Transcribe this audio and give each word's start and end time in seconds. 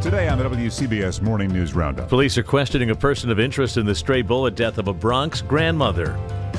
Today 0.00 0.28
on 0.28 0.38
the 0.38 0.44
WCBS 0.44 1.22
Morning 1.22 1.52
News 1.52 1.74
Roundup. 1.74 2.08
Police 2.08 2.38
are 2.38 2.44
questioning 2.44 2.90
a 2.90 2.94
person 2.94 3.30
of 3.30 3.40
interest 3.40 3.76
in 3.76 3.84
the 3.84 3.96
stray 3.96 4.22
bullet 4.22 4.54
death 4.54 4.78
of 4.78 4.86
a 4.86 4.94
Bronx 4.94 5.42
grandmother. 5.42 6.16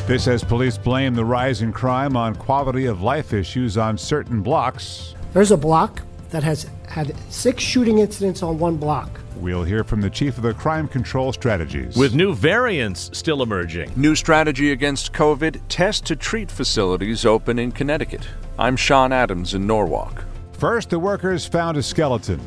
This 0.08 0.28
as 0.28 0.44
police 0.44 0.78
blame 0.78 1.16
the 1.16 1.24
rise 1.24 1.62
in 1.62 1.72
crime 1.72 2.18
on 2.18 2.36
quality 2.36 2.86
of 2.86 3.02
life 3.02 3.32
issues 3.32 3.78
on 3.78 3.98
certain 3.98 4.42
blocks. 4.42 5.16
There's 5.32 5.52
a 5.52 5.58
block 5.58 6.02
that 6.32 6.44
has 6.44 6.70
had 6.90 7.16
six 7.32 7.64
shooting 7.64 8.00
incidents 8.00 8.44
on 8.44 8.60
one 8.60 8.76
block. 8.76 9.22
We'll 9.38 9.64
hear 9.64 9.86
from 9.86 10.02
the 10.02 10.10
chief 10.10 10.36
of 10.36 10.44
the 10.44 10.54
crime 10.54 10.90
control 10.90 11.32
strategies. 11.32 11.96
With 11.96 12.14
new 12.14 12.36
variants 12.36 13.10
still 13.18 13.42
emerging. 13.42 13.94
New 13.96 14.16
strategy 14.16 14.74
against 14.74 15.14
COVID 15.14 15.62
test 15.70 16.06
to 16.08 16.18
treat 16.18 16.52
facilities 16.52 17.26
open 17.26 17.58
in 17.58 17.72
Connecticut. 17.72 18.28
I'm 18.60 18.76
Sean 18.76 19.14
Adams 19.14 19.54
in 19.54 19.66
Norwalk. 19.66 20.26
First, 20.52 20.90
the 20.90 21.00
workers 21.00 21.46
found 21.46 21.78
a 21.78 21.82
skeleton 21.82 22.42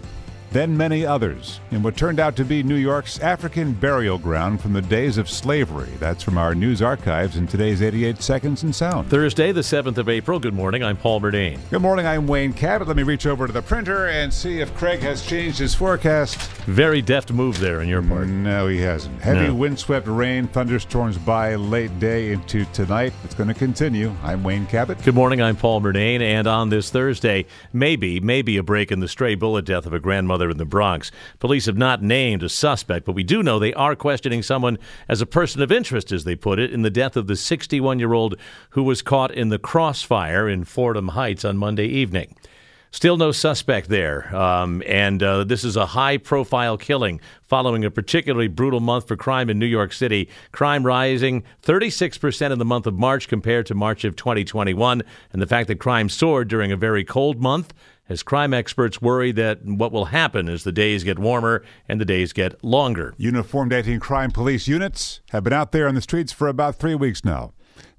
then 0.53 0.77
many 0.77 1.07
others, 1.07 1.61
in 1.71 1.83
what 1.83 1.97
turned 1.97 2.21
out 2.21 2.37
to 2.37 2.45
be 2.45 2.63
New 2.63 2.75
York's 2.75 3.19
African 3.21 3.73
burial 3.73 4.19
ground 4.19 4.61
from 4.61 4.75
the 4.75 4.83
days 4.83 5.17
of 5.17 5.31
slavery. 5.31 5.89
That's 5.99 6.23
from 6.23 6.37
our 6.37 6.55
news 6.55 6.83
archives 6.83 7.37
in 7.37 7.47
today's 7.47 7.81
88 7.81 8.23
Seconds 8.23 8.63
in 8.63 8.73
Sound. 8.73 9.09
Thursday, 9.09 9.51
the 9.53 9.63
7th 9.63 9.97
of 9.97 10.11
April. 10.11 10.39
Good 10.39 10.53
morning. 10.53 10.85
I'm 10.85 10.99
Paul 10.99 11.23
Murnane. 11.23 11.59
Good 11.71 11.81
morning. 11.81 12.07
I'm 12.07 12.27
Wayne 12.27 12.53
Cabot. 12.53 12.87
Let 12.87 12.99
me 12.99 13.03
reach 13.03 13.25
over 13.25 13.47
to 13.47 13.53
the 13.53 13.63
printer 13.63 14.09
and 14.09 14.33
see 14.33 14.61
if 14.61 14.75
Craig 14.75 15.01
has 15.01 15.25
changed 15.25 15.59
his 15.59 15.75
forecast. 15.75 16.37
Very 16.67 17.01
deft 17.01 17.33
move 17.33 17.59
there 17.59 17.81
in 17.81 17.89
your 17.89 18.03
part. 18.03 18.27
No, 18.27 18.69
he 18.69 18.79
hasn't. 18.79 19.21
Heavy 19.23 19.49
no. 19.49 19.55
windswept 19.55 20.07
rain, 20.07 20.49
thunderstorms 20.49 21.17
by 21.17 21.55
late 21.55 21.99
day 21.99 22.33
into 22.33 22.67
tonight. 22.67 23.15
It's 23.25 23.35
going 23.35 23.49
to 23.49 23.55
continue. 23.55 24.15
I'm 24.23 24.45
Wayne 24.45 24.67
Cabot. 24.67 25.03
Good 25.03 25.15
morning. 25.15 25.41
I'm 25.41 25.57
Paul 25.57 25.81
Murnane. 25.81 26.21
And 26.21 26.47
on 26.47 26.69
this 26.69 26.91
Thursday, 26.91 27.47
maybe, 27.73 28.21
maybe 28.21 28.59
a 28.59 28.63
break 28.63 28.93
in 28.93 29.01
the 29.01 29.09
stray 29.09 29.35
bullet 29.35 29.65
death 29.65 29.87
of 29.87 29.95
a 29.95 30.01
grandmother 30.01 30.42
in 30.51 30.59
the 30.59 30.65
Bronx. 30.65 31.11
Police 31.39 31.67
have 31.67 31.77
not 31.77 32.03
named 32.03 32.43
a 32.43 32.49
suspect, 32.49 33.07
but 33.07 33.15
we 33.15 33.23
do 33.23 33.43
know 33.43 33.59
they 33.59 33.75
are 33.75 33.97
questioning 33.97 34.43
someone 34.43 34.79
as 35.09 35.21
a 35.21 35.27
person 35.27 35.63
of 35.63 35.73
interest, 35.73 36.13
as 36.13 36.25
they 36.25 36.37
put 36.37 36.59
it, 36.59 36.73
in 36.73 36.83
the 36.83 36.91
death 36.91 37.17
of 37.17 37.27
the 37.27 37.37
61 37.37 37.99
year 37.99 38.13
old 38.13 38.37
who 38.71 38.83
was 38.83 39.03
caught 39.03 39.33
in 39.33 39.49
the 39.49 39.59
crossfire 39.59 40.49
in 40.49 40.65
Fordham 40.65 41.09
Heights 41.09 41.45
on 41.45 41.57
Monday 41.57 41.87
evening. 41.87 42.35
Still 42.95 43.17
no 43.17 43.33
suspect 43.33 43.89
there. 43.89 44.35
Um, 44.37 44.83
and 44.87 45.23
uh, 45.23 45.45
this 45.45 45.65
is 45.65 45.77
a 45.77 45.87
high 45.87 46.19
profile 46.19 46.77
killing 46.77 47.23
following 47.41 47.87
a 47.87 47.91
particularly 47.91 48.49
brutal 48.49 48.81
month 48.81 49.09
for 49.09 49.17
crime 49.17 49.49
in 49.49 49.59
New 49.59 49.65
York 49.67 49.95
City. 49.95 50.29
Crime 50.53 50.85
rising 50.85 51.43
36% 51.63 52.51
in 52.51 52.59
the 52.59 52.67
month 52.67 52.87
of 52.87 52.99
March 52.99 53.29
compared 53.29 53.65
to 53.67 53.75
March 53.75 54.05
of 54.05 54.15
2021. 54.17 55.03
And 55.33 55.41
the 55.41 55.47
fact 55.47 55.69
that 55.69 55.77
crime 55.77 56.11
soared 56.11 56.49
during 56.49 56.71
a 56.71 56.77
very 56.77 57.03
cold 57.03 57.41
month 57.41 57.73
as 58.09 58.23
crime 58.23 58.53
experts 58.53 59.01
worry 59.01 59.33
that 59.33 59.65
what 59.65 59.93
will 59.93 60.07
happen 60.07 60.49
as 60.49 60.65
the 60.65 60.73
days 60.73 61.05
get 61.05 61.19
warmer 61.19 61.63
and 61.89 62.01
the 62.01 62.05
days 62.05 62.33
get 62.33 62.63
longer. 62.65 63.15
Uniformed 63.17 63.73
anti 63.73 63.99
crime 63.99 64.31
police 64.31 64.67
units 64.67 65.21
have 65.31 65.45
been 65.45 65.53
out 65.53 65.73
there 65.73 65.89
on 65.89 65.95
the 65.95 66.01
streets 66.01 66.33
for 66.33 66.49
about 66.49 66.77
three 66.77 66.95
weeks 66.95 67.25
now. 67.25 67.53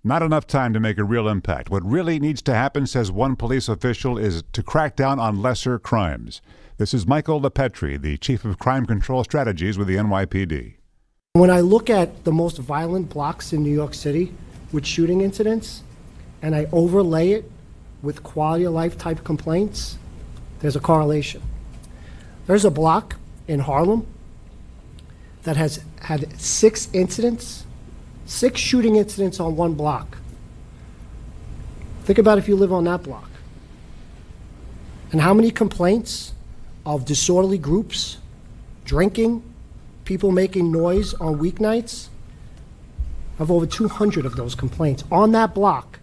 Not 0.03 0.21
enough 0.21 0.45
time 0.45 0.73
to 0.73 0.79
make 0.79 0.97
a 0.97 1.03
real 1.03 1.29
impact. 1.29 1.69
What 1.69 1.85
really 1.85 2.19
needs 2.19 2.41
to 2.43 2.53
happen, 2.53 2.85
says 2.85 3.09
one 3.09 3.37
police 3.37 3.69
official, 3.69 4.17
is 4.17 4.43
to 4.51 4.61
crack 4.61 4.97
down 4.97 5.17
on 5.17 5.41
lesser 5.41 5.79
crimes. 5.79 6.41
This 6.77 6.93
is 6.93 7.07
Michael 7.07 7.39
LiPetri, 7.39 8.01
the 8.01 8.17
Chief 8.17 8.43
of 8.43 8.59
Crime 8.59 8.85
Control 8.85 9.23
Strategies 9.23 9.77
with 9.77 9.87
the 9.87 9.95
NYPD. 9.95 10.75
When 11.33 11.49
I 11.49 11.61
look 11.61 11.89
at 11.89 12.25
the 12.25 12.31
most 12.33 12.57
violent 12.57 13.09
blocks 13.09 13.53
in 13.53 13.63
New 13.63 13.73
York 13.73 13.93
City 13.93 14.33
with 14.73 14.85
shooting 14.85 15.21
incidents, 15.21 15.83
and 16.41 16.53
I 16.53 16.67
overlay 16.73 17.31
it 17.31 17.49
with 18.03 18.21
quality 18.21 18.65
of 18.65 18.73
life 18.73 18.97
type 18.97 19.23
complaints, 19.23 19.97
there's 20.59 20.75
a 20.75 20.79
correlation. 20.79 21.41
There's 22.45 22.65
a 22.65 22.69
block 22.69 23.15
in 23.47 23.61
Harlem 23.61 24.05
that 25.43 25.55
has 25.55 25.83
had 26.01 26.39
six 26.39 26.89
incidents, 26.93 27.65
six 28.25 28.59
shooting 28.59 28.97
incidents 28.97 29.39
on 29.39 29.55
one 29.55 29.73
block. 29.73 30.17
Think 32.03 32.19
about 32.19 32.37
if 32.37 32.49
you 32.49 32.57
live 32.57 32.73
on 32.73 32.83
that 32.83 33.03
block. 33.03 33.29
And 35.13 35.21
how 35.21 35.33
many 35.33 35.49
complaints 35.49 36.33
of 36.85 37.05
disorderly 37.05 37.57
groups, 37.57 38.17
drinking, 38.83 39.43
people 40.03 40.31
making 40.31 40.71
noise 40.71 41.13
on 41.13 41.39
weeknights? 41.39 42.09
I 43.35 43.37
have 43.39 43.51
over 43.51 43.65
200 43.65 44.25
of 44.25 44.35
those 44.35 44.55
complaints 44.55 45.05
on 45.09 45.31
that 45.31 45.53
block 45.53 45.99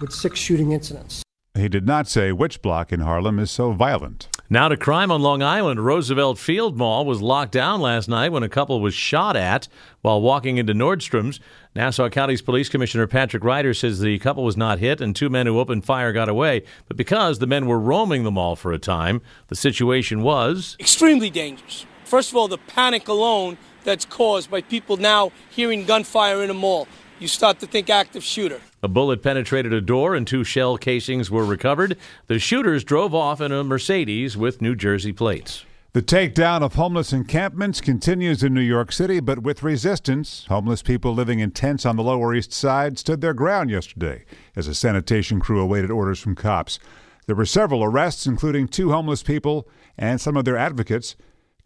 with 0.00 0.12
six 0.12 0.38
shooting 0.38 0.72
incidents. 0.72 1.22
He 1.56 1.68
did 1.68 1.86
not 1.86 2.06
say 2.06 2.32
which 2.32 2.60
block 2.60 2.92
in 2.92 3.00
Harlem 3.00 3.38
is 3.38 3.50
so 3.50 3.72
violent. 3.72 4.28
Now 4.48 4.68
to 4.68 4.76
crime 4.76 5.10
on 5.10 5.22
Long 5.22 5.42
Island. 5.42 5.84
Roosevelt 5.84 6.38
Field 6.38 6.76
Mall 6.76 7.04
was 7.04 7.22
locked 7.22 7.52
down 7.52 7.80
last 7.80 8.08
night 8.08 8.30
when 8.30 8.42
a 8.42 8.48
couple 8.48 8.80
was 8.80 8.94
shot 8.94 9.36
at 9.36 9.66
while 10.02 10.20
walking 10.20 10.58
into 10.58 10.74
Nordstrom's. 10.74 11.40
Nassau 11.74 12.08
County's 12.08 12.42
Police 12.42 12.68
Commissioner 12.68 13.06
Patrick 13.06 13.42
Ryder 13.42 13.74
says 13.74 13.98
the 13.98 14.18
couple 14.18 14.44
was 14.44 14.56
not 14.56 14.78
hit 14.78 15.00
and 15.00 15.16
two 15.16 15.28
men 15.28 15.46
who 15.46 15.58
opened 15.58 15.84
fire 15.84 16.12
got 16.12 16.28
away. 16.28 16.62
But 16.86 16.96
because 16.96 17.38
the 17.38 17.46
men 17.46 17.66
were 17.66 17.80
roaming 17.80 18.22
the 18.22 18.30
mall 18.30 18.54
for 18.54 18.72
a 18.72 18.78
time, 18.78 19.20
the 19.48 19.56
situation 19.56 20.22
was 20.22 20.76
extremely 20.78 21.30
dangerous. 21.30 21.86
First 22.04 22.30
of 22.30 22.36
all, 22.36 22.46
the 22.46 22.58
panic 22.58 23.08
alone 23.08 23.58
that's 23.82 24.04
caused 24.04 24.50
by 24.50 24.60
people 24.60 24.96
now 24.96 25.32
hearing 25.50 25.86
gunfire 25.86 26.42
in 26.44 26.50
a 26.50 26.54
mall. 26.54 26.86
You 27.18 27.28
start 27.28 27.60
to 27.60 27.66
think 27.66 27.88
active 27.88 28.22
shooter. 28.22 28.60
A 28.82 28.88
bullet 28.88 29.22
penetrated 29.22 29.72
a 29.72 29.80
door 29.80 30.14
and 30.14 30.26
two 30.26 30.44
shell 30.44 30.76
casings 30.76 31.30
were 31.30 31.46
recovered. 31.46 31.96
The 32.26 32.38
shooters 32.38 32.84
drove 32.84 33.14
off 33.14 33.40
in 33.40 33.52
a 33.52 33.64
Mercedes 33.64 34.36
with 34.36 34.60
New 34.60 34.74
Jersey 34.74 35.12
plates. 35.14 35.64
The 35.94 36.02
takedown 36.02 36.60
of 36.60 36.74
homeless 36.74 37.14
encampments 37.14 37.80
continues 37.80 38.42
in 38.42 38.52
New 38.52 38.60
York 38.60 38.92
City, 38.92 39.20
but 39.20 39.38
with 39.38 39.62
resistance. 39.62 40.44
Homeless 40.50 40.82
people 40.82 41.14
living 41.14 41.38
in 41.38 41.52
tents 41.52 41.86
on 41.86 41.96
the 41.96 42.02
Lower 42.02 42.34
East 42.34 42.52
Side 42.52 42.98
stood 42.98 43.22
their 43.22 43.32
ground 43.32 43.70
yesterday 43.70 44.26
as 44.54 44.68
a 44.68 44.74
sanitation 44.74 45.40
crew 45.40 45.58
awaited 45.58 45.90
orders 45.90 46.20
from 46.20 46.34
cops. 46.34 46.78
There 47.26 47.34
were 47.34 47.46
several 47.46 47.82
arrests, 47.82 48.26
including 48.26 48.68
two 48.68 48.92
homeless 48.92 49.22
people 49.22 49.66
and 49.96 50.20
some 50.20 50.36
of 50.36 50.44
their 50.44 50.58
advocates. 50.58 51.16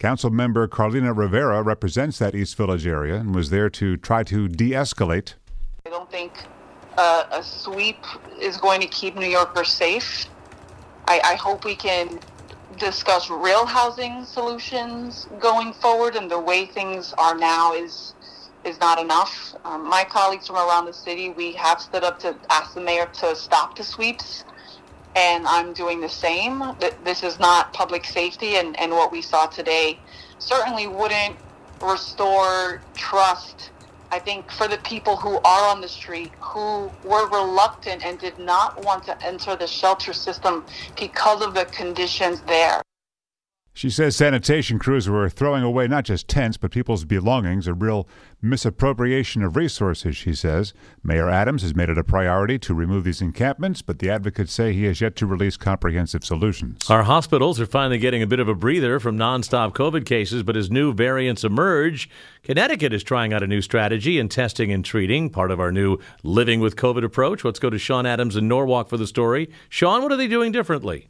Council 0.00 0.30
member 0.30 0.66
Carlina 0.66 1.12
Rivera 1.12 1.62
represents 1.62 2.18
that 2.20 2.34
East 2.34 2.56
Village 2.56 2.86
area 2.86 3.16
and 3.16 3.34
was 3.34 3.50
there 3.50 3.68
to 3.68 3.98
try 3.98 4.22
to 4.22 4.48
de 4.48 4.70
escalate. 4.70 5.34
I 5.84 5.90
don't 5.90 6.10
think 6.10 6.32
uh, 6.96 7.26
a 7.30 7.42
sweep 7.42 7.98
is 8.40 8.56
going 8.56 8.80
to 8.80 8.86
keep 8.86 9.14
New 9.14 9.28
Yorkers 9.28 9.68
safe. 9.68 10.24
I, 11.06 11.20
I 11.22 11.34
hope 11.34 11.66
we 11.66 11.76
can 11.76 12.18
discuss 12.78 13.28
real 13.28 13.66
housing 13.66 14.24
solutions 14.24 15.28
going 15.38 15.74
forward, 15.74 16.16
and 16.16 16.30
the 16.30 16.40
way 16.40 16.64
things 16.64 17.12
are 17.18 17.36
now 17.36 17.74
is 17.74 18.14
is 18.64 18.80
not 18.80 18.98
enough. 18.98 19.54
Um, 19.66 19.86
my 19.86 20.04
colleagues 20.04 20.46
from 20.46 20.56
around 20.56 20.86
the 20.86 20.94
city, 20.94 21.28
we 21.28 21.52
have 21.52 21.78
stood 21.78 22.04
up 22.04 22.18
to 22.20 22.34
ask 22.48 22.72
the 22.72 22.80
mayor 22.80 23.06
to 23.20 23.36
stop 23.36 23.76
the 23.76 23.84
sweeps, 23.84 24.44
and 25.16 25.46
I'm 25.46 25.72
doing 25.72 26.00
the 26.00 26.08
same. 26.08 26.62
This 27.04 27.22
is 27.22 27.38
not 27.38 27.72
public 27.72 28.04
safety, 28.04 28.56
and, 28.56 28.78
and 28.78 28.92
what 28.92 29.12
we 29.12 29.22
saw 29.22 29.46
today 29.46 29.98
certainly 30.38 30.86
wouldn't 30.86 31.36
restore 31.82 32.82
trust 32.94 33.70
I 34.12 34.18
think 34.18 34.50
for 34.50 34.66
the 34.66 34.78
people 34.78 35.16
who 35.16 35.38
are 35.38 35.70
on 35.70 35.80
the 35.80 35.88
street 35.88 36.32
who 36.40 36.90
were 37.04 37.28
reluctant 37.28 38.04
and 38.04 38.18
did 38.18 38.38
not 38.40 38.84
want 38.84 39.04
to 39.04 39.24
enter 39.24 39.54
the 39.54 39.68
shelter 39.68 40.12
system 40.12 40.64
because 40.98 41.42
of 41.42 41.54
the 41.54 41.66
conditions 41.66 42.40
there. 42.42 42.82
She 43.80 43.88
says 43.88 44.14
sanitation 44.14 44.78
crews 44.78 45.08
were 45.08 45.30
throwing 45.30 45.62
away 45.62 45.88
not 45.88 46.04
just 46.04 46.28
tents, 46.28 46.58
but 46.58 46.70
people's 46.70 47.06
belongings, 47.06 47.66
a 47.66 47.72
real 47.72 48.06
misappropriation 48.42 49.42
of 49.42 49.56
resources, 49.56 50.18
she 50.18 50.34
says. 50.34 50.74
Mayor 51.02 51.30
Adams 51.30 51.62
has 51.62 51.74
made 51.74 51.88
it 51.88 51.96
a 51.96 52.04
priority 52.04 52.58
to 52.58 52.74
remove 52.74 53.04
these 53.04 53.22
encampments, 53.22 53.80
but 53.80 53.98
the 53.98 54.10
advocates 54.10 54.52
say 54.52 54.74
he 54.74 54.84
has 54.84 55.00
yet 55.00 55.16
to 55.16 55.24
release 55.24 55.56
comprehensive 55.56 56.26
solutions. 56.26 56.90
Our 56.90 57.04
hospitals 57.04 57.58
are 57.58 57.64
finally 57.64 57.96
getting 57.96 58.20
a 58.22 58.26
bit 58.26 58.38
of 58.38 58.48
a 58.48 58.54
breather 58.54 59.00
from 59.00 59.16
nonstop 59.16 59.72
COVID 59.72 60.04
cases, 60.04 60.42
but 60.42 60.58
as 60.58 60.70
new 60.70 60.92
variants 60.92 61.42
emerge, 61.42 62.10
Connecticut 62.42 62.92
is 62.92 63.02
trying 63.02 63.32
out 63.32 63.42
a 63.42 63.46
new 63.46 63.62
strategy 63.62 64.18
in 64.18 64.28
testing 64.28 64.70
and 64.70 64.84
treating, 64.84 65.30
part 65.30 65.50
of 65.50 65.58
our 65.58 65.72
new 65.72 65.96
Living 66.22 66.60
with 66.60 66.76
COVID 66.76 67.02
approach. 67.02 67.46
Let's 67.46 67.58
go 67.58 67.70
to 67.70 67.78
Sean 67.78 68.04
Adams 68.04 68.36
in 68.36 68.46
Norwalk 68.46 68.90
for 68.90 68.98
the 68.98 69.06
story. 69.06 69.48
Sean, 69.70 70.02
what 70.02 70.12
are 70.12 70.18
they 70.18 70.28
doing 70.28 70.52
differently? 70.52 71.08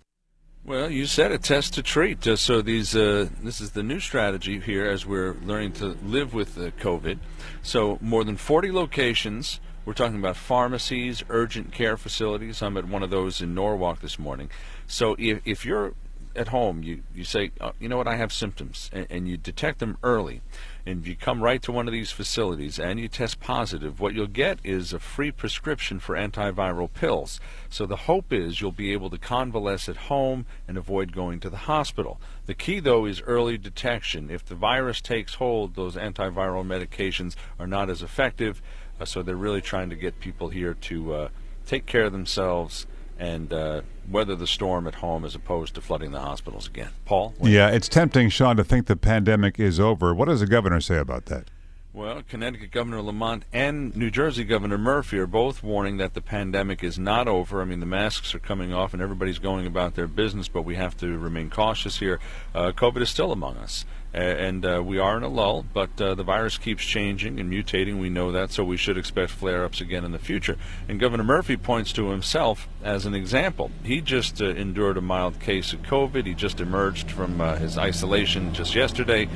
Well, 0.62 0.90
you 0.90 1.06
said 1.06 1.32
a 1.32 1.38
test 1.38 1.74
to 1.74 1.82
treat. 1.82 2.26
Uh, 2.26 2.36
so 2.36 2.60
these, 2.60 2.94
uh, 2.94 3.28
this 3.42 3.62
is 3.62 3.70
the 3.70 3.82
new 3.82 3.98
strategy 3.98 4.60
here 4.60 4.86
as 4.86 5.06
we're 5.06 5.34
learning 5.42 5.72
to 5.74 5.96
live 6.04 6.34
with 6.34 6.58
uh, 6.58 6.70
COVID. 6.78 7.18
So 7.62 7.98
more 8.02 8.24
than 8.24 8.36
40 8.36 8.70
locations. 8.70 9.58
We're 9.86 9.94
talking 9.94 10.18
about 10.18 10.36
pharmacies, 10.36 11.24
urgent 11.30 11.72
care 11.72 11.96
facilities. 11.96 12.60
I'm 12.60 12.76
at 12.76 12.86
one 12.86 13.02
of 13.02 13.08
those 13.08 13.40
in 13.40 13.54
Norwalk 13.54 14.00
this 14.00 14.18
morning. 14.18 14.50
So 14.86 15.16
if, 15.18 15.40
if 15.46 15.64
you're 15.64 15.94
at 16.36 16.48
home, 16.48 16.82
you, 16.82 17.02
you 17.14 17.24
say, 17.24 17.50
oh, 17.60 17.72
you 17.78 17.88
know 17.88 17.96
what, 17.96 18.08
I 18.08 18.16
have 18.16 18.32
symptoms, 18.32 18.90
and, 18.92 19.06
and 19.10 19.28
you 19.28 19.36
detect 19.36 19.78
them 19.78 19.98
early, 20.02 20.42
and 20.86 21.06
you 21.06 21.16
come 21.16 21.42
right 21.42 21.60
to 21.62 21.72
one 21.72 21.86
of 21.86 21.92
these 21.92 22.10
facilities 22.10 22.78
and 22.78 22.98
you 22.98 23.08
test 23.08 23.40
positive, 23.40 24.00
what 24.00 24.14
you'll 24.14 24.26
get 24.26 24.58
is 24.64 24.92
a 24.92 24.98
free 24.98 25.30
prescription 25.30 26.00
for 26.00 26.16
antiviral 26.16 26.92
pills. 26.92 27.40
So 27.68 27.86
the 27.86 27.96
hope 27.96 28.32
is 28.32 28.60
you'll 28.60 28.72
be 28.72 28.92
able 28.92 29.10
to 29.10 29.18
convalesce 29.18 29.88
at 29.88 29.96
home 29.96 30.46
and 30.66 30.76
avoid 30.76 31.12
going 31.12 31.40
to 31.40 31.50
the 31.50 31.56
hospital. 31.56 32.20
The 32.46 32.54
key, 32.54 32.80
though, 32.80 33.06
is 33.06 33.22
early 33.22 33.58
detection. 33.58 34.30
If 34.30 34.44
the 34.44 34.54
virus 34.54 35.00
takes 35.00 35.34
hold, 35.34 35.74
those 35.74 35.96
antiviral 35.96 36.64
medications 36.64 37.36
are 37.58 37.66
not 37.66 37.90
as 37.90 38.02
effective, 38.02 38.62
uh, 38.98 39.04
so 39.04 39.22
they're 39.22 39.36
really 39.36 39.62
trying 39.62 39.90
to 39.90 39.96
get 39.96 40.20
people 40.20 40.48
here 40.48 40.74
to 40.74 41.14
uh, 41.14 41.28
take 41.66 41.86
care 41.86 42.04
of 42.04 42.12
themselves 42.12 42.86
and 43.20 43.52
uh, 43.52 43.82
weather 44.10 44.34
the 44.34 44.46
storm 44.46 44.86
at 44.86 44.96
home 44.96 45.24
as 45.24 45.34
opposed 45.34 45.74
to 45.74 45.80
flooding 45.80 46.10
the 46.10 46.20
hospitals 46.20 46.66
again. 46.66 46.88
Paul? 47.04 47.34
Yeah, 47.42 47.68
it's 47.68 47.88
tempting, 47.88 48.30
Sean, 48.30 48.56
to 48.56 48.64
think 48.64 48.86
the 48.86 48.96
pandemic 48.96 49.60
is 49.60 49.78
over. 49.78 50.14
What 50.14 50.26
does 50.26 50.40
the 50.40 50.46
governor 50.46 50.80
say 50.80 50.96
about 50.96 51.26
that? 51.26 51.44
Well, 51.92 52.22
Connecticut 52.26 52.70
Governor 52.70 53.02
Lamont 53.02 53.44
and 53.52 53.94
New 53.96 54.10
Jersey 54.10 54.44
Governor 54.44 54.78
Murphy 54.78 55.18
are 55.18 55.26
both 55.26 55.62
warning 55.62 55.96
that 55.96 56.14
the 56.14 56.20
pandemic 56.20 56.84
is 56.84 56.98
not 56.98 57.26
over. 57.26 57.60
I 57.60 57.64
mean, 57.64 57.80
the 57.80 57.86
masks 57.86 58.32
are 58.32 58.38
coming 58.38 58.72
off 58.72 58.94
and 58.94 59.02
everybody's 59.02 59.40
going 59.40 59.66
about 59.66 59.96
their 59.96 60.06
business, 60.06 60.46
but 60.46 60.62
we 60.62 60.76
have 60.76 60.96
to 60.98 61.18
remain 61.18 61.50
cautious 61.50 61.98
here. 61.98 62.20
Uh, 62.54 62.70
COVID 62.70 63.02
is 63.02 63.10
still 63.10 63.32
among 63.32 63.56
us 63.56 63.84
and 64.12 64.66
uh, 64.66 64.82
we 64.84 64.98
are 64.98 65.16
in 65.16 65.22
a 65.22 65.28
lull, 65.28 65.64
but 65.72 66.00
uh, 66.00 66.14
the 66.14 66.24
virus 66.24 66.58
keeps 66.58 66.84
changing 66.84 67.38
and 67.38 67.52
mutating. 67.52 68.00
We 68.00 68.10
know 68.10 68.32
that, 68.32 68.50
so 68.50 68.64
we 68.64 68.76
should 68.76 68.98
expect 68.98 69.30
flare 69.30 69.64
ups 69.64 69.80
again 69.80 70.04
in 70.04 70.12
the 70.12 70.18
future. 70.18 70.56
And 70.88 70.98
Governor 70.98 71.24
Murphy 71.24 71.56
points 71.56 71.92
to 71.92 72.10
himself 72.10 72.68
as 72.82 73.06
an 73.06 73.14
example. 73.14 73.70
He 73.84 74.00
just 74.00 74.42
uh, 74.42 74.46
endured 74.46 74.96
a 74.96 75.00
mild 75.00 75.38
case 75.40 75.72
of 75.72 75.82
COVID, 75.82 76.26
he 76.26 76.34
just 76.34 76.60
emerged 76.60 77.10
from 77.10 77.40
uh, 77.40 77.56
his 77.56 77.78
isolation 77.78 78.52
just 78.52 78.74
yesterday. 78.74 79.28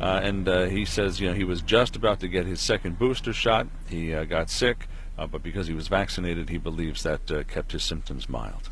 Uh, 0.00 0.20
and 0.22 0.48
uh, 0.48 0.64
he 0.64 0.84
says, 0.84 1.20
you 1.20 1.28
know, 1.28 1.34
he 1.34 1.44
was 1.44 1.60
just 1.60 1.94
about 1.94 2.20
to 2.20 2.28
get 2.28 2.46
his 2.46 2.60
second 2.60 2.98
booster 2.98 3.34
shot. 3.34 3.66
He 3.88 4.12
got 4.24 4.48
sick, 4.48 4.88
but 5.16 5.42
because 5.42 5.66
he 5.66 5.74
was 5.74 5.88
vaccinated, 5.88 6.48
he 6.48 6.56
believes 6.56 7.02
that 7.02 7.26
kept 7.48 7.72
his 7.72 7.84
symptoms 7.84 8.26
mild. 8.26 8.70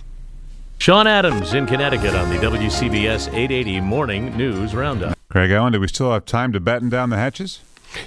Sean 0.79 1.07
Adams 1.07 1.53
in 1.53 1.67
Connecticut 1.67 2.15
on 2.15 2.31
the 2.31 2.37
WCBS 2.37 3.27
880 3.29 3.81
Morning 3.81 4.35
News 4.39 4.75
Roundup. 4.75 5.18
Craig 5.31 5.51
Allen, 5.51 5.75
do 5.75 5.81
we 5.81 5.89
still 5.89 6.11
have 6.13 6.25
time 6.25 6.53
to 6.53 6.61
batten 6.61 6.89
down 6.89 7.11
the 7.11 7.19
hatches? 7.19 7.61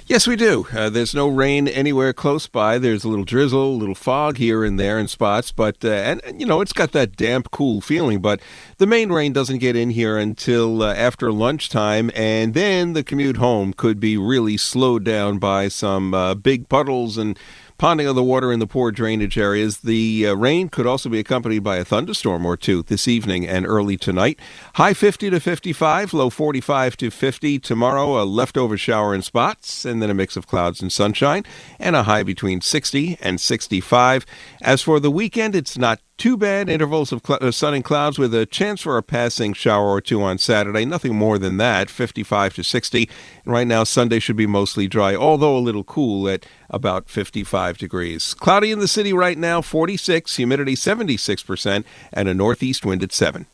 Yes, 0.06 0.26
we 0.26 0.34
do. 0.34 0.66
Uh, 0.72 0.90
there's 0.90 1.14
no 1.14 1.28
rain 1.28 1.68
anywhere 1.68 2.12
close 2.12 2.48
by. 2.48 2.78
There's 2.78 3.04
a 3.04 3.08
little 3.08 3.24
drizzle, 3.24 3.74
a 3.74 3.78
little 3.78 3.94
fog 3.94 4.38
here 4.38 4.64
and 4.64 4.78
there 4.78 4.98
in 4.98 5.06
spots, 5.06 5.52
but 5.52 5.84
uh, 5.84 5.88
and, 5.90 6.24
and, 6.24 6.40
you 6.40 6.46
know 6.46 6.60
it's 6.60 6.72
got 6.72 6.90
that 6.92 7.16
damp, 7.16 7.52
cool 7.52 7.80
feeling. 7.80 8.20
But 8.20 8.40
the 8.78 8.88
main 8.88 9.12
rain 9.12 9.32
doesn't 9.32 9.58
get 9.58 9.76
in 9.76 9.90
here 9.90 10.18
until 10.18 10.82
uh, 10.82 10.94
after 10.94 11.30
lunchtime, 11.30 12.10
and 12.14 12.54
then 12.54 12.92
the 12.92 13.04
commute 13.04 13.36
home 13.36 13.72
could 13.72 14.00
be 14.00 14.16
really 14.16 14.56
slowed 14.56 15.04
down 15.04 15.38
by 15.38 15.68
some 15.68 16.14
uh, 16.14 16.34
big 16.34 16.68
puddles 16.68 17.18
and 17.18 17.38
ponding 17.82 18.08
of 18.08 18.14
the 18.14 18.22
water 18.22 18.52
in 18.52 18.60
the 18.60 18.66
poor 18.68 18.92
drainage 18.92 19.36
areas. 19.36 19.80
The 19.80 20.28
uh, 20.28 20.34
rain 20.34 20.68
could 20.68 20.86
also 20.86 21.08
be 21.08 21.18
accompanied 21.18 21.64
by 21.64 21.78
a 21.78 21.84
thunderstorm 21.84 22.46
or 22.46 22.56
two 22.56 22.84
this 22.84 23.08
evening 23.08 23.44
and 23.44 23.66
early 23.66 23.96
tonight. 23.96 24.38
High 24.74 24.94
50 24.94 25.30
to 25.30 25.40
55, 25.40 26.14
low 26.14 26.30
45 26.30 26.96
to 26.98 27.10
50. 27.10 27.58
Tomorrow, 27.58 28.22
a 28.22 28.24
leftover 28.24 28.78
shower 28.78 29.12
in 29.12 29.22
spots, 29.22 29.84
and 29.84 30.00
then 30.00 30.10
a 30.10 30.14
mix 30.14 30.36
of 30.36 30.46
clouds 30.46 30.80
and 30.80 30.92
sunshine, 30.92 31.42
and 31.80 31.96
a 31.96 32.04
high 32.04 32.22
between 32.22 32.60
60 32.60 33.18
and 33.20 33.40
65. 33.40 34.26
As 34.60 34.80
for 34.80 35.00
the 35.00 35.10
weekend, 35.10 35.56
it's 35.56 35.76
not 35.76 35.98
too 36.22 36.36
bad. 36.36 36.68
Intervals 36.68 37.10
of 37.10 37.20
cl- 37.26 37.40
uh, 37.42 37.50
sun 37.50 37.74
and 37.74 37.82
clouds 37.82 38.16
with 38.16 38.32
a 38.32 38.46
chance 38.46 38.82
for 38.82 38.96
a 38.96 39.02
passing 39.02 39.52
shower 39.52 39.88
or 39.88 40.00
two 40.00 40.22
on 40.22 40.38
Saturday. 40.38 40.84
Nothing 40.84 41.16
more 41.16 41.36
than 41.36 41.56
that, 41.56 41.90
55 41.90 42.54
to 42.54 42.62
60. 42.62 43.10
And 43.44 43.52
right 43.52 43.66
now, 43.66 43.82
Sunday 43.82 44.20
should 44.20 44.36
be 44.36 44.46
mostly 44.46 44.86
dry, 44.86 45.16
although 45.16 45.56
a 45.56 45.58
little 45.58 45.82
cool 45.82 46.28
at 46.28 46.46
about 46.70 47.08
55 47.08 47.76
degrees. 47.76 48.34
Cloudy 48.34 48.70
in 48.70 48.78
the 48.78 48.86
city 48.86 49.12
right 49.12 49.36
now, 49.36 49.60
46, 49.60 50.36
humidity 50.36 50.76
76%, 50.76 51.82
and 52.12 52.28
a 52.28 52.34
northeast 52.34 52.86
wind 52.86 53.02
at 53.02 53.12
7. 53.12 53.46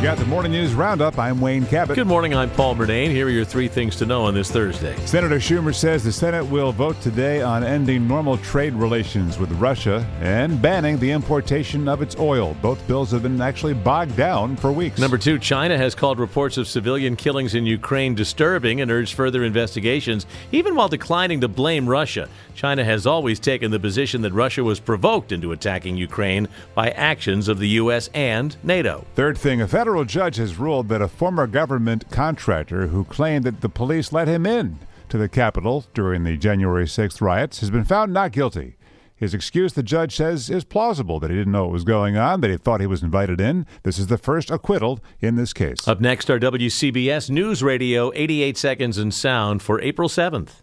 You 0.00 0.06
got 0.06 0.16
the 0.16 0.24
morning 0.24 0.52
news 0.52 0.72
roundup. 0.72 1.18
I'm 1.18 1.42
Wayne 1.42 1.66
Cabot. 1.66 1.94
Good 1.94 2.06
morning. 2.06 2.34
I'm 2.34 2.48
Paul 2.48 2.74
Murnane. 2.74 3.10
Here 3.10 3.26
are 3.26 3.30
your 3.30 3.44
three 3.44 3.68
things 3.68 3.96
to 3.96 4.06
know 4.06 4.24
on 4.24 4.32
this 4.32 4.50
Thursday. 4.50 4.96
Senator 5.04 5.36
Schumer 5.36 5.74
says 5.74 6.02
the 6.02 6.10
Senate 6.10 6.42
will 6.46 6.72
vote 6.72 6.98
today 7.02 7.42
on 7.42 7.62
ending 7.62 8.08
normal 8.08 8.38
trade 8.38 8.72
relations 8.72 9.38
with 9.38 9.52
Russia 9.60 10.08
and 10.22 10.62
banning 10.62 10.98
the 11.00 11.10
importation 11.10 11.86
of 11.86 12.00
its 12.00 12.16
oil. 12.18 12.56
Both 12.62 12.86
bills 12.88 13.10
have 13.10 13.24
been 13.24 13.42
actually 13.42 13.74
bogged 13.74 14.16
down 14.16 14.56
for 14.56 14.72
weeks. 14.72 14.98
Number 14.98 15.18
two, 15.18 15.38
China 15.38 15.76
has 15.76 15.94
called 15.94 16.18
reports 16.18 16.56
of 16.56 16.66
civilian 16.66 17.14
killings 17.14 17.54
in 17.54 17.66
Ukraine 17.66 18.14
disturbing 18.14 18.80
and 18.80 18.90
urged 18.90 19.12
further 19.12 19.44
investigations, 19.44 20.24
even 20.50 20.74
while 20.74 20.88
declining 20.88 21.42
to 21.42 21.48
blame 21.48 21.86
Russia. 21.86 22.26
China 22.54 22.82
has 22.82 23.06
always 23.06 23.38
taken 23.38 23.70
the 23.70 23.78
position 23.78 24.22
that 24.22 24.32
Russia 24.32 24.64
was 24.64 24.80
provoked 24.80 25.30
into 25.30 25.52
attacking 25.52 25.98
Ukraine 25.98 26.48
by 26.74 26.88
actions 26.92 27.48
of 27.48 27.58
the 27.58 27.68
U.S. 27.68 28.08
and 28.14 28.56
NATO. 28.62 29.04
Third 29.14 29.36
thing, 29.36 29.60
a 29.60 29.68
federal 29.68 29.89
federal 29.90 30.04
judge 30.04 30.36
has 30.36 30.56
ruled 30.56 30.88
that 30.88 31.02
a 31.02 31.08
former 31.08 31.48
government 31.48 32.08
contractor 32.12 32.86
who 32.86 33.02
claimed 33.02 33.42
that 33.42 33.60
the 33.60 33.68
police 33.68 34.12
let 34.12 34.28
him 34.28 34.46
in 34.46 34.78
to 35.08 35.18
the 35.18 35.28
Capitol 35.28 35.84
during 35.94 36.22
the 36.22 36.36
January 36.36 36.84
6th 36.84 37.20
riots 37.20 37.58
has 37.58 37.70
been 37.70 37.82
found 37.82 38.12
not 38.12 38.30
guilty. 38.30 38.76
His 39.16 39.34
excuse, 39.34 39.72
the 39.72 39.82
judge 39.82 40.14
says, 40.14 40.48
is 40.48 40.62
plausible 40.62 41.18
that 41.18 41.28
he 41.28 41.36
didn't 41.36 41.52
know 41.52 41.64
what 41.64 41.72
was 41.72 41.82
going 41.82 42.16
on, 42.16 42.40
that 42.40 42.52
he 42.52 42.56
thought 42.56 42.80
he 42.80 42.86
was 42.86 43.02
invited 43.02 43.40
in. 43.40 43.66
This 43.82 43.98
is 43.98 44.06
the 44.06 44.16
first 44.16 44.48
acquittal 44.48 45.00
in 45.20 45.34
this 45.34 45.52
case. 45.52 45.88
Up 45.88 46.00
next, 46.00 46.30
our 46.30 46.38
WCBS 46.38 47.28
News 47.28 47.60
Radio 47.60 48.12
88 48.14 48.56
Seconds 48.56 48.96
in 48.96 49.10
Sound 49.10 49.60
for 49.60 49.80
April 49.80 50.08
7th. 50.08 50.62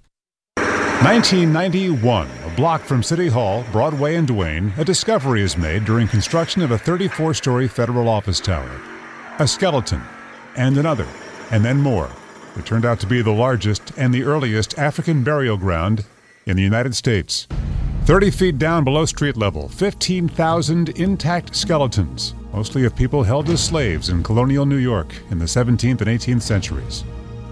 1991, 0.56 2.30
a 2.46 2.56
block 2.56 2.82
from 2.82 3.04
City 3.04 3.28
Hall, 3.28 3.66
Broadway, 3.74 4.16
and 4.16 4.26
Duane, 4.26 4.72
a 4.78 4.86
discovery 4.86 5.42
is 5.42 5.58
made 5.58 5.84
during 5.84 6.08
construction 6.08 6.62
of 6.62 6.72
a 6.72 6.78
34 6.78 7.34
story 7.34 7.68
federal 7.68 8.08
office 8.08 8.40
tower 8.40 8.97
a 9.40 9.48
skeleton, 9.48 10.02
and 10.56 10.78
another, 10.78 11.08
and 11.52 11.64
then 11.64 11.78
more. 11.78 12.10
It 12.56 12.66
turned 12.66 12.86
out 12.86 13.00
to 13.02 13.08
be 13.08 13.22
the 13.22 13.32
largest 13.32 13.92
and 13.96 14.12
the 14.12 14.24
earliest 14.24 14.80
African 14.80 15.24
burial 15.24 15.58
ground 15.58 16.06
in 16.48 16.58
the 16.58 16.64
United 16.64 16.96
States. 16.96 17.48
30 18.06 18.32
feet 18.32 18.58
down 18.58 18.84
below 18.84 19.06
street 19.06 19.38
level, 19.38 19.68
15,000 19.68 20.90
intact 20.98 21.56
skeletons, 21.56 22.34
mostly 22.52 22.86
of 22.86 22.96
people 22.96 23.22
held 23.22 23.48
as 23.50 23.64
slaves 23.64 24.10
in 24.10 24.24
colonial 24.24 24.66
New 24.66 24.78
York 24.78 25.14
in 25.30 25.38
the 25.38 25.46
17th 25.46 26.02
and 26.02 26.10
18th 26.10 26.42
centuries. 26.42 27.04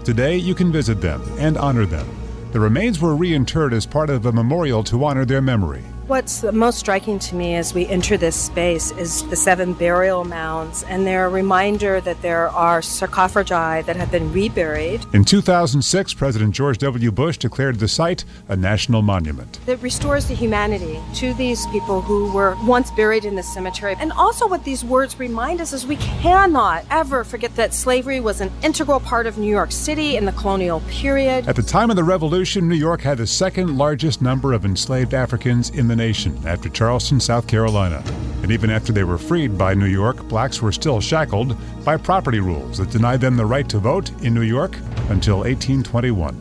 Today, 0.02 0.36
you 0.36 0.54
can 0.54 0.72
visit 0.72 1.00
them 1.00 1.22
and 1.38 1.56
honor 1.56 1.86
them. 1.86 2.08
The 2.50 2.60
remains 2.60 3.00
were 3.00 3.14
reinterred 3.14 3.74
as 3.74 3.86
part 3.86 4.10
of 4.10 4.26
a 4.26 4.32
memorial 4.32 4.82
to 4.84 5.04
honor 5.04 5.24
their 5.24 5.42
memory. 5.42 5.84
What's 6.06 6.44
most 6.44 6.78
striking 6.78 7.18
to 7.18 7.34
me 7.34 7.56
as 7.56 7.74
we 7.74 7.84
enter 7.88 8.16
this 8.16 8.36
space 8.36 8.92
is 8.92 9.28
the 9.28 9.34
seven 9.34 9.72
burial 9.72 10.24
mounds, 10.24 10.84
and 10.84 11.04
they're 11.04 11.26
a 11.26 11.28
reminder 11.28 12.00
that 12.00 12.22
there 12.22 12.48
are 12.50 12.80
sarcophagi 12.80 13.82
that 13.82 13.96
have 13.96 14.12
been 14.12 14.32
reburied. 14.32 15.04
In 15.12 15.24
2006, 15.24 16.14
President 16.14 16.54
George 16.54 16.78
W. 16.78 17.10
Bush 17.10 17.38
declared 17.38 17.80
the 17.80 17.88
site 17.88 18.24
a 18.48 18.54
national 18.54 19.02
monument. 19.02 19.58
It 19.66 19.82
restores 19.82 20.26
the 20.26 20.34
humanity 20.36 21.00
to 21.16 21.34
these 21.34 21.66
people 21.72 22.00
who 22.00 22.30
were 22.30 22.56
once 22.62 22.92
buried 22.92 23.24
in 23.24 23.34
the 23.34 23.42
cemetery. 23.42 23.96
And 23.98 24.12
also, 24.12 24.46
what 24.46 24.62
these 24.62 24.84
words 24.84 25.18
remind 25.18 25.60
us 25.60 25.72
is 25.72 25.88
we 25.88 25.96
cannot 25.96 26.84
ever 26.88 27.24
forget 27.24 27.56
that 27.56 27.74
slavery 27.74 28.20
was 28.20 28.40
an 28.40 28.52
integral 28.62 29.00
part 29.00 29.26
of 29.26 29.38
New 29.38 29.50
York 29.50 29.72
City 29.72 30.16
in 30.16 30.24
the 30.24 30.32
colonial 30.32 30.78
period. 30.88 31.48
At 31.48 31.56
the 31.56 31.64
time 31.64 31.90
of 31.90 31.96
the 31.96 32.04
Revolution, 32.04 32.68
New 32.68 32.76
York 32.76 33.00
had 33.00 33.18
the 33.18 33.26
second 33.26 33.76
largest 33.76 34.22
number 34.22 34.52
of 34.52 34.64
enslaved 34.64 35.12
Africans 35.12 35.70
in 35.70 35.88
the 35.88 35.95
nation 35.96 36.38
after 36.46 36.68
Charleston, 36.68 37.18
South 37.18 37.46
Carolina. 37.46 38.02
And 38.42 38.52
even 38.52 38.70
after 38.70 38.92
they 38.92 39.04
were 39.04 39.18
freed 39.18 39.56
by 39.58 39.74
New 39.74 39.86
York, 39.86 40.28
blacks 40.28 40.62
were 40.62 40.72
still 40.72 41.00
shackled 41.00 41.56
by 41.84 41.96
property 41.96 42.40
rules 42.40 42.78
that 42.78 42.90
denied 42.90 43.20
them 43.20 43.36
the 43.36 43.46
right 43.46 43.68
to 43.70 43.78
vote 43.78 44.10
in 44.22 44.34
New 44.34 44.42
York 44.42 44.76
until 45.08 45.38
1821. 45.38 46.34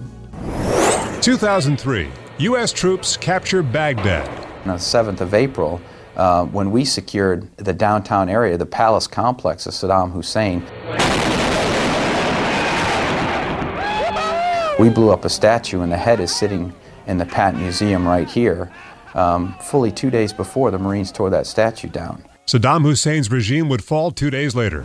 2003, 1.21 2.11
U.S. 2.39 2.71
troops 2.71 3.17
capture 3.17 3.63
Baghdad. 3.63 4.27
On 4.65 4.67
the 4.67 4.73
7th 4.73 5.21
of 5.21 5.33
April, 5.33 5.81
uh, 6.15 6.45
when 6.45 6.71
we 6.71 6.85
secured 6.85 7.49
the 7.57 7.73
downtown 7.73 8.29
area, 8.29 8.57
the 8.57 8.65
palace 8.65 9.07
complex 9.07 9.65
of 9.65 9.73
Saddam 9.73 10.11
Hussein, 10.11 10.61
we 14.79 14.89
blew 14.89 15.11
up 15.11 15.25
a 15.25 15.29
statue, 15.29 15.81
and 15.81 15.91
the 15.91 15.97
head 15.97 16.19
is 16.19 16.35
sitting 16.35 16.73
in 17.07 17.17
the 17.17 17.25
Pat 17.25 17.55
Museum 17.55 18.07
right 18.07 18.27
here 18.27 18.71
um, 19.15 19.55
fully 19.59 19.91
two 19.91 20.09
days 20.09 20.31
before 20.31 20.71
the 20.71 20.77
Marines 20.77 21.11
tore 21.11 21.29
that 21.31 21.47
statue 21.47 21.89
down. 21.89 22.23
Saddam 22.45 22.83
Hussein's 22.83 23.31
regime 23.31 23.69
would 23.69 23.83
fall 23.83 24.11
two 24.11 24.29
days 24.29 24.55
later. 24.55 24.83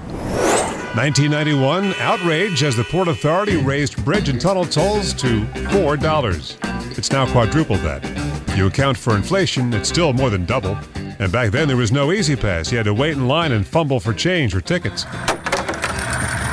1991, 0.97 1.95
outrage 2.01 2.65
as 2.65 2.75
the 2.75 2.83
Port 2.83 3.07
Authority 3.07 3.57
raised 3.57 4.05
bridge 4.05 4.29
and 4.29 4.41
tunnel 4.41 4.65
tolls 4.65 5.13
to 5.15 5.43
$4. 5.43 6.99
It's 6.99 7.13
now 7.13 7.31
quadrupled 7.31 7.81
that. 7.81 8.57
You 8.57 8.67
account 8.67 8.97
for 8.97 9.15
inflation, 9.15 9.73
it's 9.73 9.89
still 9.89 10.13
more 10.13 10.31
than 10.31 10.47
double. 10.47 10.77
And 11.21 11.31
back 11.31 11.53
then 11.53 11.69
there 11.69 11.77
was 11.77 11.93
no 11.93 12.11
E-ZPass. 12.11 12.73
You 12.73 12.79
had 12.79 12.87
to 12.87 12.95
wait 12.95 13.13
in 13.13 13.29
line 13.29 13.53
and 13.53 13.65
fumble 13.65 14.01
for 14.01 14.13
change 14.13 14.55
or 14.55 14.61
tickets. 14.61 15.05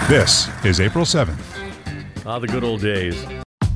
This 0.07 0.49
is 0.63 0.79
April 0.79 1.05
7th. 1.05 1.39
Ah, 2.25 2.37
the 2.37 2.47
good 2.47 2.63
old 2.63 2.81
days. 2.81 3.25